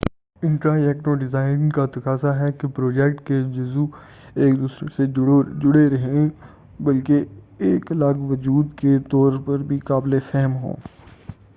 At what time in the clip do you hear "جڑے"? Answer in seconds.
5.59-5.87